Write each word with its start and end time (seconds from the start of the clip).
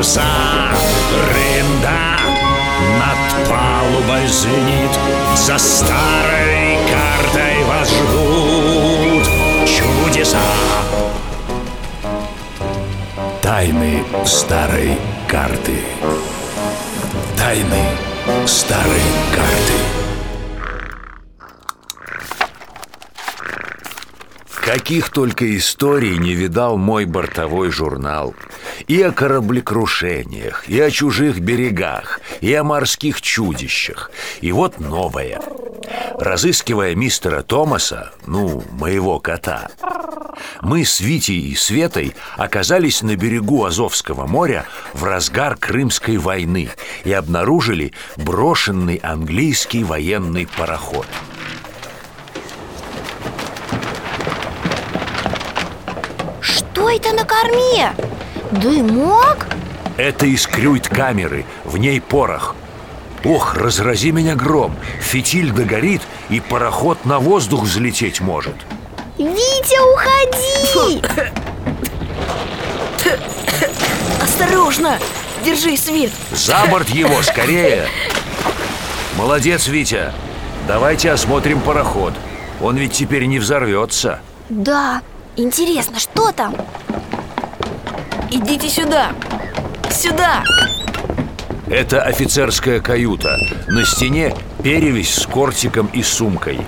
паруса 0.00 0.22
Рында 1.30 2.16
над 3.00 3.48
палубой 3.48 4.26
звенит 4.26 4.98
За 5.36 5.58
старой 5.58 6.78
картой 6.88 7.64
вас 7.64 7.90
ждут 7.90 9.26
чудеса. 9.66 10.38
Тайны 13.42 14.02
старой 14.24 14.96
карты. 15.28 15.76
Тайны 17.36 17.84
старой 18.46 19.02
карты. 19.34 19.78
Каких 24.64 25.10
только 25.10 25.56
историй 25.56 26.16
не 26.16 26.32
видал 26.32 26.78
мой 26.78 27.04
бортовой 27.04 27.70
журнал. 27.70 28.34
И 28.86 29.02
о 29.02 29.12
кораблекрушениях, 29.12 30.68
и 30.68 30.80
о 30.80 30.90
чужих 30.90 31.40
берегах, 31.40 32.20
и 32.40 32.52
о 32.54 32.64
морских 32.64 33.20
чудищах. 33.22 34.10
И 34.40 34.52
вот 34.52 34.80
новое. 34.80 35.40
Разыскивая 36.18 36.94
мистера 36.94 37.42
Томаса, 37.42 38.12
ну, 38.26 38.62
моего 38.72 39.18
кота, 39.18 39.68
мы 40.62 40.84
с 40.84 41.00
Витей 41.00 41.40
и 41.40 41.54
Светой 41.54 42.14
оказались 42.36 43.02
на 43.02 43.16
берегу 43.16 43.64
Азовского 43.64 44.26
моря 44.26 44.66
в 44.92 45.04
разгар 45.04 45.56
Крымской 45.56 46.16
войны 46.18 46.70
и 47.04 47.12
обнаружили 47.12 47.92
брошенный 48.16 48.96
английский 48.96 49.84
военный 49.84 50.46
пароход. 50.46 51.06
Что 56.40 56.90
это 56.90 57.12
на 57.12 57.24
корме? 57.24 58.19
Дымок? 58.52 59.46
Это 59.96 60.32
искрюет 60.32 60.88
камеры, 60.88 61.44
в 61.64 61.76
ней 61.76 62.00
порох. 62.00 62.56
Ох, 63.24 63.54
разрази 63.54 64.12
меня 64.12 64.34
гром, 64.34 64.74
фитиль 64.98 65.50
догорит, 65.52 66.02
и 66.30 66.40
пароход 66.40 67.04
на 67.04 67.18
воздух 67.18 67.64
взлететь 67.64 68.20
может. 68.20 68.54
Витя, 69.18 69.78
уходи! 69.92 71.02
Осторожно! 74.22 74.98
Держи 75.44 75.76
свет! 75.76 76.10
За 76.32 76.64
борт 76.70 76.88
его, 76.88 77.22
скорее! 77.22 77.86
Молодец, 79.16 79.68
Витя! 79.68 80.12
Давайте 80.66 81.10
осмотрим 81.10 81.60
пароход. 81.60 82.14
Он 82.60 82.76
ведь 82.76 82.92
теперь 82.92 83.26
не 83.26 83.38
взорвется. 83.38 84.20
Да, 84.48 85.02
интересно, 85.36 85.98
что 85.98 86.32
там? 86.32 86.54
Идите 88.30 88.68
сюда! 88.68 89.12
Сюда! 89.90 90.42
Это 91.68 92.02
офицерская 92.02 92.80
каюта. 92.80 93.36
На 93.68 93.84
стене 93.84 94.34
перевесь 94.62 95.14
с 95.14 95.26
кортиком 95.26 95.86
и 95.92 96.02
сумкой. 96.02 96.60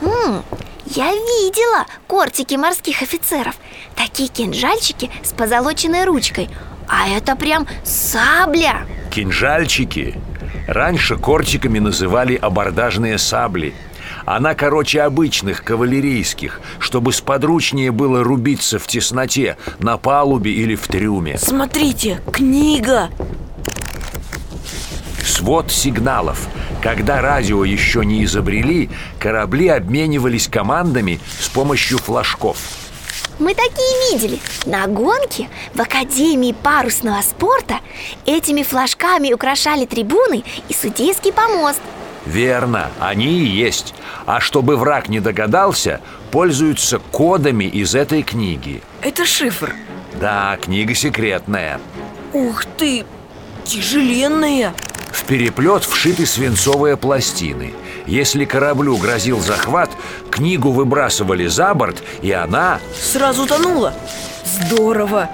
М, 0.00 0.42
я 0.86 1.12
видела 1.12 1.86
кортики 2.06 2.54
морских 2.54 3.02
офицеров 3.02 3.54
Такие 3.96 4.28
кинжальчики 4.28 5.10
с 5.24 5.32
позолоченной 5.32 6.04
ручкой 6.04 6.48
А 6.88 7.08
это 7.08 7.34
прям 7.34 7.66
сабля 7.82 8.86
Кинжальчики 9.10 10.14
Раньше 10.68 11.16
кортиками 11.16 11.78
называли 11.78 12.36
абордажные 12.36 13.18
сабли 13.18 13.74
Она 14.26 14.54
короче 14.54 15.02
обычных 15.02 15.62
кавалерийских 15.62 16.60
Чтобы 16.80 17.12
сподручнее 17.12 17.92
было 17.92 18.22
рубиться 18.24 18.78
в 18.78 18.86
тесноте 18.86 19.56
На 19.78 19.96
палубе 19.96 20.50
или 20.52 20.74
в 20.74 20.86
трюме. 20.88 21.38
Смотрите, 21.38 22.20
книга! 22.32 23.08
Свод 25.24 25.70
сигналов. 25.70 26.48
Когда 26.82 27.20
радио 27.20 27.64
еще 27.64 28.04
не 28.04 28.24
изобрели 28.24 28.90
Корабли 29.20 29.68
обменивались 29.68 30.48
командами 30.48 31.20
с 31.38 31.48
помощью 31.48 31.98
флажков. 31.98 32.58
Мы 33.38 33.54
такие 33.54 34.12
видели. 34.12 34.40
На 34.64 34.86
гонке 34.86 35.48
в 35.74 35.80
Академии 35.80 36.52
парусного 36.52 37.20
спорта 37.22 37.80
Этими 38.24 38.62
флажками 38.62 39.32
украшали 39.32 39.84
трибуны 39.84 40.42
и 40.68 40.74
судейский 40.74 41.32
помост 41.32 41.82
Верно, 42.26 42.90
они 43.00 43.38
и 43.40 43.46
есть 43.46 43.94
А 44.26 44.40
чтобы 44.40 44.76
враг 44.76 45.08
не 45.08 45.20
догадался 45.20 46.00
Пользуются 46.30 46.98
кодами 46.98 47.64
из 47.64 47.94
этой 47.94 48.22
книги 48.22 48.82
Это 49.00 49.24
шифр 49.24 49.74
Да, 50.20 50.58
книга 50.60 50.94
секретная 50.94 51.80
Ух 52.32 52.64
ты! 52.76 53.04
Тяжеленная! 53.64 54.74
В 55.12 55.24
переплет 55.24 55.84
вшиты 55.84 56.26
свинцовые 56.26 56.96
пластины 56.96 57.72
Если 58.06 58.44
кораблю 58.44 58.96
грозил 58.96 59.40
захват 59.40 59.90
Книгу 60.30 60.72
выбрасывали 60.72 61.46
за 61.46 61.72
борт 61.74 62.02
И 62.22 62.32
она... 62.32 62.80
Сразу 63.00 63.46
тонула 63.46 63.94
Здорово! 64.44 65.30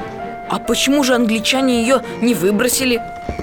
А 0.51 0.59
почему 0.59 1.03
же 1.03 1.15
англичане 1.15 1.81
ее 1.81 2.03
не 2.21 2.35
выбросили? 2.35 3.01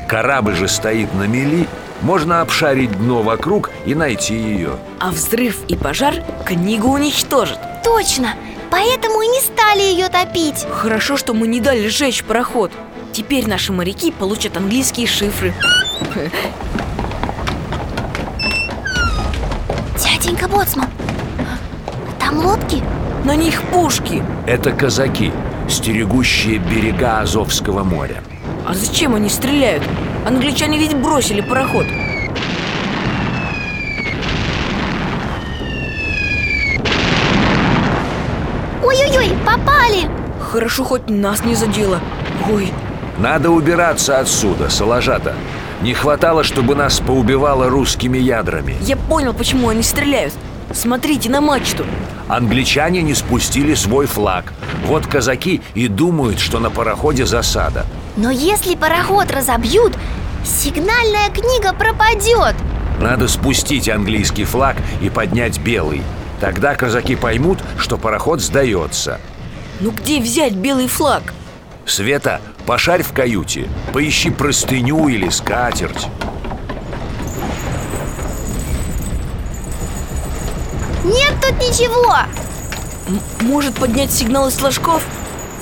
Корабль 0.07 0.55
же 0.55 0.67
стоит 0.67 1.11
на 1.15 1.23
мели 1.23 1.67
Можно 2.01 2.41
обшарить 2.41 2.97
дно 2.97 3.21
вокруг 3.21 3.71
и 3.85 3.93
найти 3.93 4.35
ее 4.35 4.77
А 4.99 5.11
взрыв 5.11 5.57
и 5.67 5.75
пожар 5.75 6.15
книгу 6.45 6.89
уничтожат. 6.89 7.59
Точно, 7.83 8.35
поэтому 8.71 9.21
и 9.21 9.27
не 9.27 9.41
стали 9.41 9.81
ее 9.81 10.07
топить. 10.07 10.65
Хорошо, 10.71 11.17
что 11.17 11.33
мы 11.33 11.47
не 11.47 11.59
дали 11.59 11.87
сжечь 11.87 12.23
пароход 12.23 12.71
Теперь 13.11 13.47
наши 13.47 13.73
моряки 13.73 14.11
получат 14.11 14.55
английские 14.57 15.07
шифры. 15.07 15.53
Дяденька 19.97 20.47
Боцман, 20.47 20.87
там 22.19 22.37
лодки? 22.45 22.83
На 23.25 23.35
них 23.35 23.61
пушки. 23.63 24.23
Это 24.47 24.71
казаки, 24.71 25.31
стерегущие 25.67 26.59
берега 26.59 27.19
Азовского 27.19 27.83
моря. 27.83 28.23
А 28.65 28.73
зачем 28.73 29.15
они 29.15 29.29
стреляют? 29.29 29.83
Англичане 30.25 30.77
ведь 30.77 30.95
бросили 30.95 31.41
пароход. 31.41 31.85
Ой-ой-ой, 38.83 39.31
попали! 39.45 40.09
Хорошо, 40.39 40.83
хоть 40.83 41.09
нас 41.09 41.43
не 41.45 41.55
задело. 41.55 41.99
Ой, 42.51 42.71
Надо 43.17 43.51
убираться 43.51 44.19
отсюда, 44.19 44.69
Салажата. 44.69 45.35
Не 45.81 45.93
хватало, 45.93 46.43
чтобы 46.43 46.75
нас 46.75 46.99
поубивало 46.99 47.69
русскими 47.69 48.17
ядрами. 48.17 48.75
Я 48.81 48.95
понял, 48.97 49.33
почему 49.33 49.69
они 49.69 49.83
стреляют 49.83 50.33
Смотрите 50.73 51.29
на 51.29 51.41
мачту. 51.41 51.85
Англичане 52.27 53.01
не 53.01 53.15
спустили 53.15 53.73
свой 53.73 54.05
флаг. 54.05 54.53
Вот 54.85 55.07
казаки 55.07 55.61
и 55.73 55.87
думают, 55.87 56.39
что 56.39 56.59
на 56.59 56.69
пароходе 56.69 57.25
засада. 57.25 57.85
Но 58.17 58.29
если 58.29 58.75
пароход 58.75 59.31
разобьют, 59.31 59.97
сигнальная 60.43 61.29
книга 61.31 61.73
пропадет. 61.73 62.55
Надо 63.01 63.27
спустить 63.27 63.89
английский 63.89 64.43
флаг 64.43 64.75
и 65.01 65.09
поднять 65.09 65.59
белый. 65.59 66.03
Тогда 66.39 66.75
казаки 66.75 67.15
поймут, 67.15 67.59
что 67.77 67.97
пароход 67.97 68.41
сдается. 68.41 69.19
Ну 69.79 69.91
где 69.91 70.21
взять 70.21 70.53
белый 70.53 70.87
флаг? 70.87 71.33
Света, 71.85 72.41
пошарь 72.65 73.01
в 73.01 73.11
каюте. 73.13 73.67
Поищи 73.91 74.29
простыню 74.29 75.07
или 75.07 75.29
скатерть 75.29 76.07
Нет 81.03 81.33
тут 81.41 81.57
ничего. 81.59 82.15
М- 83.07 83.21
может 83.41 83.75
поднять 83.75 84.11
сигналы 84.11 84.51
с 84.51 84.55
флажков? 84.55 85.03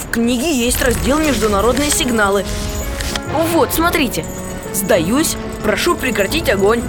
В 0.04 0.12
книге 0.12 0.52
есть 0.54 0.82
раздел 0.82 1.20
«Международные 1.20 1.92
сигналы» 1.92 2.46
Вот, 3.54 3.74
смотрите. 3.74 4.26
Сдаюсь, 4.74 5.36
прошу 5.64 5.96
прекратить 5.96 6.50
огонь. 6.50 6.82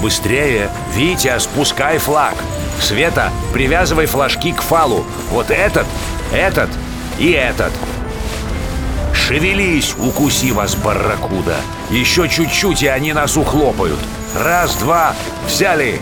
Быстрее, 0.00 0.70
Витя, 0.94 1.38
спускай 1.38 1.98
флаг. 1.98 2.34
Света, 2.80 3.32
привязывай 3.52 4.06
флажки 4.06 4.52
к 4.52 4.62
фалу. 4.62 5.04
Вот 5.30 5.50
этот, 5.50 5.86
этот 6.32 6.70
и 7.18 7.30
этот. 7.32 7.72
Шевелись, 9.12 9.94
укуси 9.98 10.52
вас, 10.52 10.74
барракуда. 10.76 11.56
Еще 11.90 12.28
чуть-чуть, 12.28 12.82
и 12.82 12.86
они 12.86 13.12
нас 13.12 13.36
ухлопают. 13.36 13.98
Раз, 14.38 14.74
два, 14.76 15.14
взяли 15.46 16.00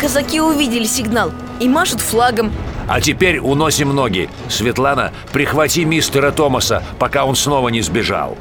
Казаки 0.00 0.40
увидели 0.40 0.84
сигнал 0.84 1.32
и 1.60 1.68
машут 1.68 2.00
флагом. 2.00 2.52
А 2.88 3.00
теперь 3.00 3.38
уносим 3.38 3.94
ноги. 3.94 4.30
Светлана, 4.48 5.12
прихвати 5.32 5.84
мистера 5.84 6.30
Томаса, 6.30 6.82
пока 6.98 7.24
он 7.24 7.36
снова 7.36 7.68
не 7.68 7.82
сбежал. 7.82 8.38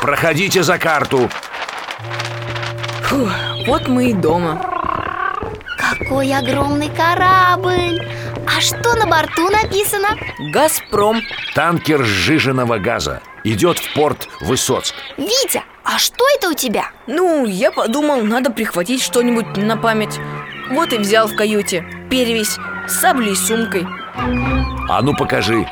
Проходите 0.00 0.62
за 0.62 0.78
карту. 0.78 1.28
Фух, 3.02 3.30
Вот 3.66 3.86
мы 3.88 4.10
и 4.10 4.14
дома. 4.14 4.60
Какой 5.76 6.32
огромный 6.34 6.88
корабль! 6.88 8.06
А 8.46 8.60
что 8.60 8.94
на 8.96 9.06
борту 9.06 9.48
написано? 9.50 10.08
Газпром 10.52 11.20
Танкер 11.54 12.04
сжиженного 12.04 12.78
газа. 12.78 13.20
Идет 13.44 13.78
в 13.78 13.94
порт 13.94 14.28
Высоцк. 14.40 14.94
Витя, 15.18 15.62
а 15.92 15.98
что 15.98 16.24
это 16.36 16.50
у 16.50 16.54
тебя? 16.54 16.90
Ну, 17.08 17.46
я 17.46 17.72
подумал, 17.72 18.22
надо 18.22 18.50
прихватить 18.50 19.02
что-нибудь 19.02 19.56
на 19.56 19.76
память 19.76 20.20
Вот 20.70 20.92
и 20.92 20.98
взял 20.98 21.26
в 21.26 21.34
каюте 21.34 21.84
Перевесь, 22.08 22.56
саблей 22.86 23.32
и 23.32 23.36
сумкой 23.36 23.86
А 24.88 25.02
ну 25.02 25.14
покажи 25.16 25.66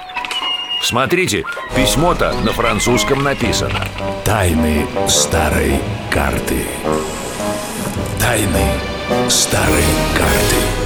Смотрите, 0.82 1.44
письмо-то 1.76 2.32
на 2.44 2.52
французском 2.52 3.22
написано 3.22 3.86
Тайны 4.24 4.86
старой 5.08 5.80
карты. 6.10 6.66
Тайны 8.20 8.66
старой 9.28 9.84
карты. 10.16 10.77